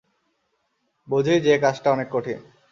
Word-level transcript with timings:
বুঝি 1.07 1.35
যে 1.39 1.53
কাজটা 1.57 1.87
অনেক 1.91 2.07
কঠিন। 2.11 2.39